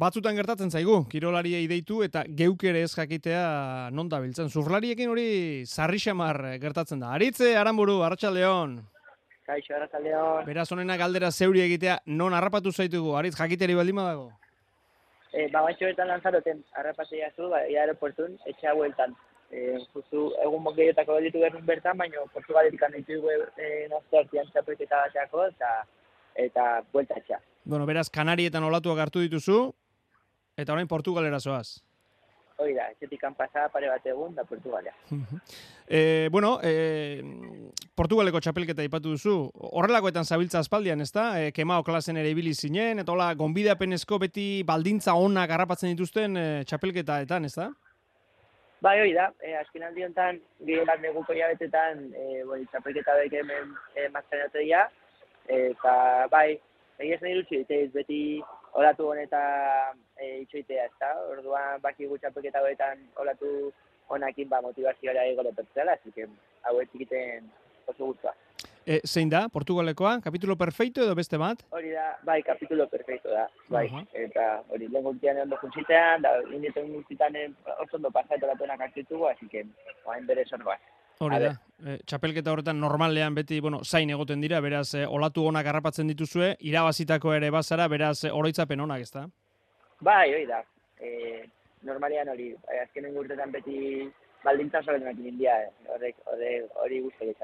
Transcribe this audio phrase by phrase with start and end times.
[0.00, 4.48] batzutan gertatzen zaigu, kirolariei deitu eta geuk ere ez jakitea non da biltzen.
[4.48, 5.28] Zurlariekin hori
[5.66, 7.12] sarri xamar gertatzen da.
[7.16, 8.78] Aritze, Aramburu, Arratxaldeon.
[9.46, 10.46] Kaixo, Arratxaldeon.
[10.46, 13.16] Beraz, honena galdera zeuri egitea, non harrapatu zaitugu?
[13.18, 14.30] Aritz, jakiteri baldin badago?
[15.32, 19.14] Eh, ba, baitxo betan lanzaroten, harrapatzea zu, ba, aeroportun, etxea bueltan.
[19.50, 25.46] Eh, justu, egun mokeiotako gelditu behar bertan, baina Portugaletik ditu eh, nazte artian txapelketa bateako,
[25.50, 25.70] eta
[26.38, 27.40] eta buelta etxea.
[27.64, 29.72] Bueno, beraz, Kanarietan olatuak hartu dituzu,
[30.60, 31.80] eta orain Portugalera zoaz.
[32.60, 34.92] Hoi da, etxetik pasada pare bat egun da Portugalea.
[35.88, 37.22] e, bueno, e,
[37.96, 39.36] Portugaleko txapelketa ipatu duzu,
[39.80, 41.40] horrelakoetan zabiltza aspaldian, ez da?
[41.40, 46.44] E, kemao klasen ere ibili zinen, eta hola, gonbidapenezko beti baldintza onak garrapatzen dituzten e,
[46.68, 47.70] txapelketaetan, ez da?
[48.84, 53.40] Bai, hori da, e, azken aldi honetan, gire bat neguko jabetetan, e, boi, txapelketa bek
[53.40, 54.10] hemen e,
[54.60, 54.84] dira,
[55.48, 55.94] eta
[56.28, 56.58] bai,
[57.00, 57.64] egia zen irutsi,
[57.96, 58.20] beti
[58.76, 59.40] olatu honeta
[60.20, 61.14] e, itxoitea, ez da?
[61.32, 63.72] Orduan, baki gutxapeketa hoetan olatu
[64.10, 66.26] honakin ba, motivazioa ego lepertzela, así que
[66.64, 67.50] hau egiten
[67.86, 68.34] oso guztua.
[68.86, 70.20] E, zein da, Portugalekoa?
[70.24, 71.62] Kapitulo perfeito edo beste bat?
[71.76, 73.86] Hori da, bai, kapitulo perfeito da, bai.
[73.86, 74.06] Uh -huh.
[74.12, 77.36] Eta hori, lehen gultian ondo funtzitean, da, indietan guztietan
[77.78, 79.66] oso ondo pasatu latuenak hartitugu, así que,
[80.06, 80.78] hain bere sorgoa.
[81.20, 81.52] Hori da,
[81.84, 86.56] e, txapelketa horretan normalean beti, bueno, zain egoten dira, beraz, e, olatu onak harrapatzen dituzue,
[86.60, 89.26] irabazitako ere bazara, beraz, e, oroitzapen onak, ez da?
[90.00, 90.62] Bai, hori da.
[91.00, 91.44] E,
[91.84, 94.08] normalean hori, e, azkenen urtetan beti
[94.44, 95.58] baldintza zorenak india,
[95.94, 97.34] hori, hori, hori guzti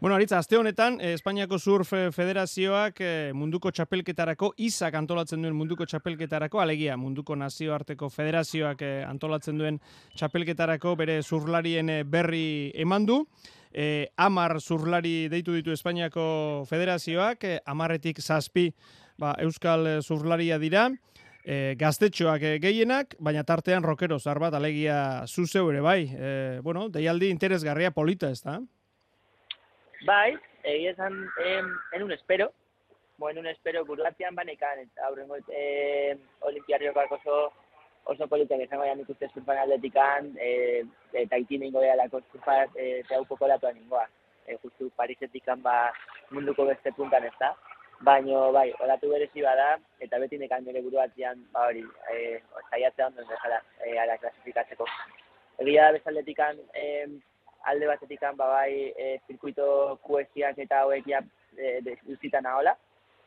[0.00, 2.98] Bueno, aritza, azte honetan, eh, Espainiako Surf Federazioak
[3.34, 9.78] munduko txapelketarako, izak antolatzen duen munduko txapelketarako, alegia, munduko nazioarteko federazioak antolatzen duen
[10.16, 13.26] txapelketarako bere zurlarien berri eman du.
[13.72, 18.66] Eh, amar zurlari deitu ditu Espainiako federazioak, eh, amarretik zazpi
[19.16, 20.90] ba, euskal zurlaria dira,
[21.44, 26.00] eh, gaztetxoak gehienak, baina tartean rokero zarbat, alegia zuzeu ere bai.
[26.12, 28.60] Eh, bueno, deialdi interesgarria polita ez da?
[30.06, 32.52] Bai, egia esan, en, en un espero,
[33.18, 37.52] bo, en un espero buruatzean banekan, aurrengo eh, olimpiarioak oso,
[38.04, 40.82] oso politen izango ja nik uste zurfan atletikan, eh,
[41.12, 44.08] eta itin ingo dela lako zurfa eh, hau poko latuan ingoa.
[44.46, 45.92] Eh, justu Parisetikan ba
[46.30, 47.52] munduko beste puntan ez da.
[48.02, 52.40] Baina, bai, olatu berezi bada, eta beti nekan nire buruatzean, ba hori, eh,
[52.70, 54.86] zaiatzea ondo dezala, eh, ara klasifikatzeko.
[55.62, 57.06] Egia da bezaldetikan, eh,
[57.64, 61.20] alde batetik ba bai e, zirkuito kuestiak eta hauek ja
[61.56, 62.74] e, duzita nahola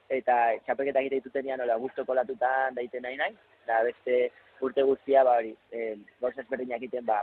[0.09, 0.35] eta
[0.65, 3.35] txapelketa egite ditutenean hola gusto kolatutan daite nahi nahi
[3.67, 4.31] da beste
[4.61, 7.21] urte guztia ba hori e, gauz ezberdinak egiten ba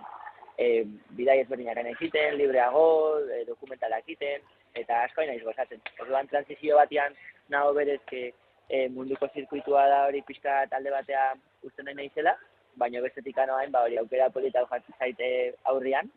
[0.59, 0.85] e,
[1.19, 2.87] bidai ezberdinak egiten libreago
[3.29, 4.41] e, dokumentalak egiten
[4.75, 7.17] eta asko naiz gozatzen orduan transizio batean
[7.55, 8.23] nago berezke
[8.69, 11.27] e, munduko zirkuitua da hori pixka talde batea
[11.69, 12.37] usten nahi naizela
[12.77, 15.29] baina bestetik anoain ba hori aukera polita jartzen zaite
[15.73, 16.09] aurrian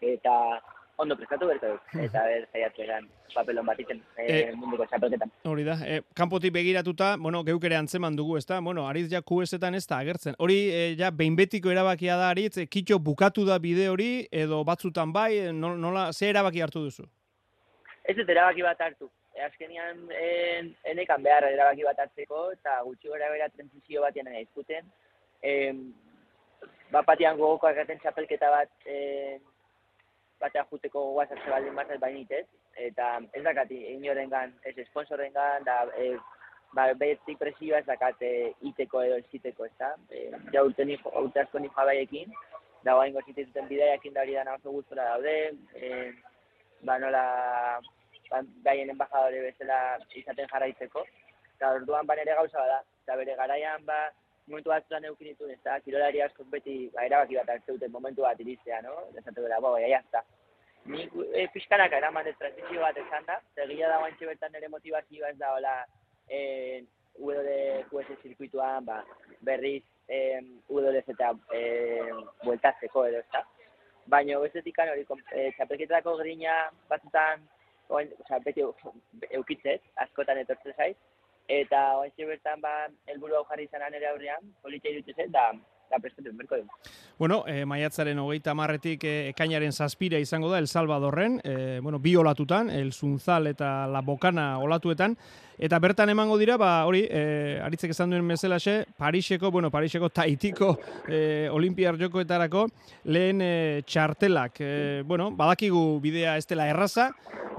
[0.00, 0.36] eta
[1.02, 5.30] ondo prestatu berko dut, eta ber, zaiatzean papelon bat iten e, eh, e, munduko txapelketan.
[5.48, 8.60] Hori da, e, kanpotik begiratuta, bueno, geuk ere antzeman dugu, ez da?
[8.60, 10.36] Bueno, ariz ja QS-etan ez da agertzen.
[10.38, 14.10] Hori, e, ja, behinbetiko erabakia da, aritz, e, kitxo bukatu da bide hori,
[14.44, 17.08] edo batzutan bai, nola, ze erabaki hartu duzu?
[18.04, 19.08] Ez dut erabaki bat hartu.
[19.34, 24.34] E, azkenian, en, enekan behar erabaki bat hartzeko, eta gutxi gara bera transizio bat jena
[24.40, 24.90] izkuten.
[25.42, 25.54] E,
[26.92, 29.38] bat patian gogoko agaten txapelketa bat, e,
[30.42, 32.46] batea juteko guazatze baldin bat bainit ez,
[32.88, 36.12] eta ez dakati inorengan, ez sponsorengan, da e,
[36.74, 38.32] ba, beti presioa ez dakat e,
[38.72, 39.92] iteko edo ez iteko, ez da.
[40.10, 40.24] E,
[40.54, 42.34] ja urte, ni, urte asko ni jabaiekin,
[42.82, 45.36] da guain gozite duten bideiakin da hori dana oso gustora daude,
[45.78, 46.12] e,
[46.82, 47.22] ba nola
[48.30, 49.78] ba, gaien embajadore bezala
[50.16, 51.04] izaten jarraitzeko,
[51.56, 54.10] eta orduan ba nere gauza bada, eta bere garaian ba,
[54.46, 58.22] momentu bat eukin ditu, ez da, kirolari asko beti, ba, erabaki bat hartze duten momentu
[58.22, 58.94] bat iristea, no?
[59.18, 60.22] Ezatu dela, bo, ja, ja,
[60.84, 61.04] Ni
[61.38, 65.38] e, pixkanak eraman ez transizio bat esan da, zegia da guantxe bertan ere motivazioa ez
[65.38, 65.74] da, hola,
[66.26, 66.82] e,
[67.22, 69.02] WQS zirkuituan, ba,
[69.46, 71.62] berriz, e, WZ eta e,
[72.42, 73.44] bueltatzeko edo ez da.
[74.06, 77.42] Baina, bestetik hori, e, txapelketetako grina batzutan,
[77.88, 78.64] oain, oza, beti
[79.30, 80.96] eukitzez, askotan etortzen zaiz,
[81.48, 85.52] eta oain bertan ba, elburu hau jarri izanan ere aurrean, politxe irutzen da,
[85.92, 86.70] eta prestatu berko dugu.
[87.18, 92.16] Bueno, e, maiatzaren hogeita marretik e, ekainaren zazpira izango da El Salvadorren, e, bueno, bi
[92.16, 95.16] olatutan, El Zunzal eta La Bocana olatuetan,
[95.62, 100.72] Eta bertan emango dira, ba, hori, e, aritzek esan duen meselaxe, Pariseko, bueno, Pariseko taitiko
[101.06, 102.64] e, olimpiar jokoetarako
[103.04, 103.52] lehen e,
[103.86, 104.58] txartelak.
[104.58, 104.72] E,
[105.06, 107.12] bueno, badakigu bidea ez dela erraza,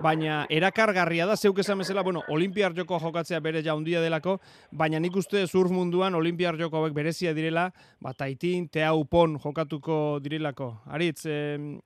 [0.03, 4.39] baina erakargarria da, zeuk esan mesela, bueno, olimpiar joko jokatzea bere jaundia delako,
[4.71, 7.69] baina nik uste surf munduan olimpiar joko hauek berezia direla,
[8.03, 10.71] ba, taitin, tea upon jokatuko direlako.
[10.95, 11.37] Aritz, e,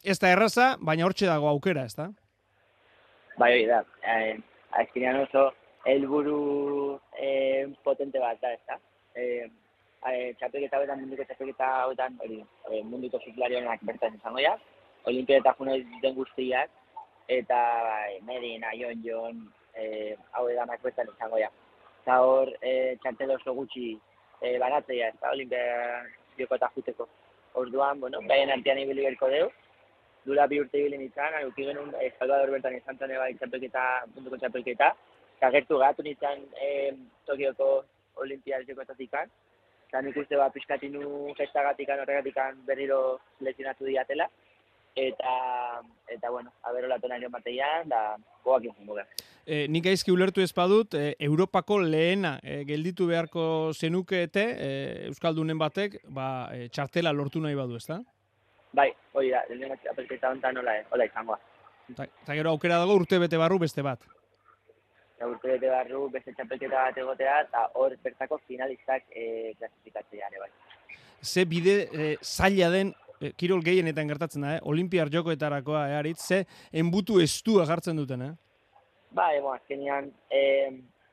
[0.04, 2.12] ez da erraza, baina hortxe dago aukera, ez da?
[3.38, 3.84] Bai, hori da.
[4.02, 4.38] Eh,
[5.22, 5.52] oso,
[5.86, 8.80] helburu eh, potente bat da, ezta?
[9.16, 9.46] Eh,
[10.10, 12.42] eh, txapelketa betan, munduko txapelketa betan, hori,
[12.72, 14.58] eh, munduko ziklarionak bertan izango ja,
[15.06, 16.70] olimpia eta juna den guztiak,
[17.30, 19.46] eta bai, Medin, Aion, Jon,
[19.76, 21.52] eh, hau edanak bertan izango ja.
[22.02, 23.92] Eta hor, eh, txartel oso gutxi
[24.42, 25.62] eh, baratzea, ezta, olimpia
[26.38, 27.08] zioko eta juteko.
[27.62, 29.50] Orduan, bueno, baien artean ibili berko deu,
[30.26, 33.84] dura bi urte ibili nintzen, aluki genuen eh, Salvador bertan izan zen bai txapelketa,
[34.16, 34.94] munduko txapelketa,
[35.42, 36.94] kagertu gatu nintzen eh,
[37.26, 37.70] Tokioko
[38.24, 39.14] olimpiadeko etatik
[39.88, 42.36] eta nik uste bat piskatinu gestagatik horregatik
[42.68, 44.28] berriro lezionatu diatela,
[44.98, 48.02] eta, eta bueno, aberola tona ere bateian, da
[48.44, 49.24] goak izango behar.
[49.46, 54.70] E, nik aizki ulertu ez badut, e, Europako lehena e, gelditu beharko zenukeete, e,
[55.12, 58.02] Euskaldunen batek, ba, e, txartela lortu nahi badu, ezta?
[58.76, 61.40] Bai, hori da, lehena apelketa honetan nola, hola izangoa.
[61.94, 64.02] Eta gero aukera dago urte bete barru beste bat
[65.18, 70.44] eta urte bete barru beste txapelketa bat egotea, eta hor bertako finalistak e, klasifikatzea ere
[70.44, 70.50] bai.
[71.24, 73.07] Ze bide e, zaila den, e,
[73.38, 74.60] kirol gehienetan gertatzen da, eh?
[74.64, 78.34] olimpiar jokoetarakoa, eh, aritz, ze enbutu estua jartzen duten, eh?
[79.18, 80.42] Ba, ebo, azkenian, e,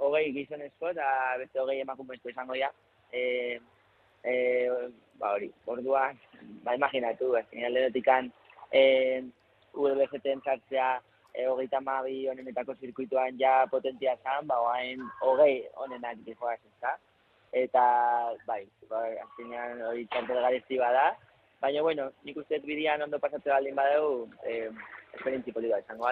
[0.03, 1.07] hogei gizonezko eta
[1.41, 2.71] beste hogei emakumezko izango ja.
[3.13, 3.23] E,
[4.27, 4.35] e,
[5.21, 6.19] ba, hori, orduan,
[6.67, 8.31] ba, imaginatu, azkenian lehenetikan,
[8.73, 8.85] e,
[9.75, 10.91] ULBGT entzartzea,
[11.33, 16.95] e, hogeita mabi honenetako zirkuituan ja potentia zan, ba, oain hogei honenak dihoaz ez
[17.55, 17.83] Eta,
[18.49, 21.13] bai, ba, azkenean hori txantel garezti bada.
[21.65, 24.09] Baina, bueno, nik uste bidian ondo pasatzen baldin badeu,
[24.45, 24.69] eh,
[25.17, 26.11] esperientzi politoa izango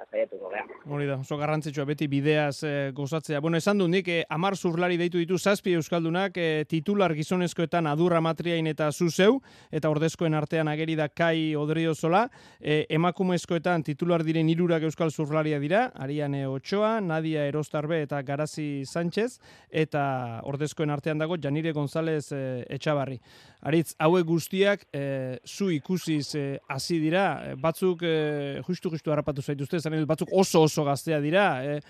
[0.00, 0.50] gala saiatuko
[0.90, 3.40] Hori da, oso garrantzitsua beti bideaz e, gozatzea.
[3.40, 8.20] Bueno, esan du nik e, amar zurlari deitu ditu zazpi euskaldunak e, titular gizonezkoetan adurra
[8.20, 12.26] matriain eta zuzeu, eta ordezkoen artean ageri da kai odrio zola.
[12.60, 19.38] E, emakumezkoetan titular diren irurak euskal zurlaria dira, Ariane Ochoa, Nadia Erostarbe eta Garazi Sánchez,
[19.70, 23.20] eta ordezkoen artean dago Janire González e, Etxabarri.
[23.60, 26.32] Aritz, hauek guztiak e, zu ikusiz
[26.68, 31.46] hasi dira, batzuk e, justu-justu harrapatu zaituzte, esan batzuk oso oso gaztea dira.
[31.64, 31.80] E,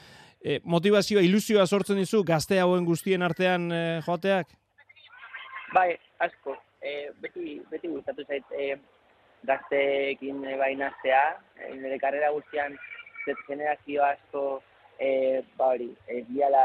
[0.42, 4.56] e, motivazioa, ilusioa sortzen dizu gazte hauen guztien artean e, joateak?
[5.74, 6.56] Bai, asko.
[6.80, 8.72] E, beti, beti gustatu zait e,
[9.46, 11.22] gazteekin e, bainaztea.
[11.60, 12.76] E, nire karrera guztian
[13.26, 14.44] zet generazio asko
[14.98, 16.64] e, ba hori, e, biala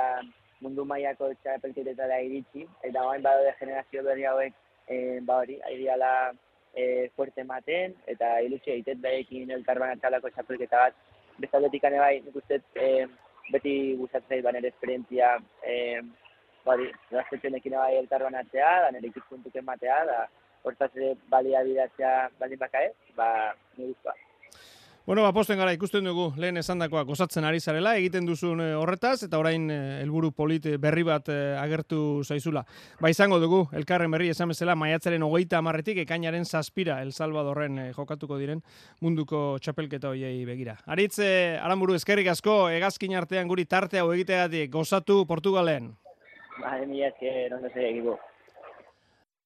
[0.64, 4.56] mundu mailako txapelketetara iritsi, eta bain badode generazio berri hauek
[4.88, 6.12] e, ba hori, aidiala
[6.76, 11.04] e, fuerte maten, eta ilusio egiten daekin elkarban atzalako txapelketa bat
[11.42, 13.06] bestaldetik ane bai, nik uste, e,
[13.54, 16.02] beti gustatzen zait banere esperientzia, e,
[16.66, 20.22] bari, gaztetzen ekin bai elkar banatzea, da nire ikizpuntuk ematea, da
[20.66, 23.28] hortaz ere balia bidatzea baldin bakae, ba,
[23.78, 24.16] nire guztua.
[25.06, 29.20] Bueno, ba, posten gara ikusten dugu lehen esandakoa gozatzen ari zarela, egiten duzun eh, horretaz,
[29.28, 32.64] eta orain eh, helburu polit berri bat eh, agertu zaizula.
[32.98, 38.42] Ba, izango dugu, elkarren berri esan bezala, maiatzaren hogeita amarretik, ekainaren zazpira, El Salvadorren jokatuko
[38.42, 38.66] diren
[39.06, 40.80] munduko txapelketa hoiei begira.
[40.90, 45.94] Aritz, aramburu, eskerrik asko, egazkin artean guri tartea hau egiteatik, gozatu Portugalen.
[46.64, 48.18] Ba, emi esker, ondo.